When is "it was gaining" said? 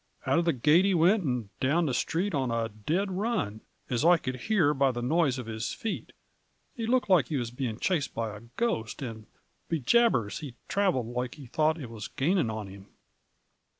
11.79-12.49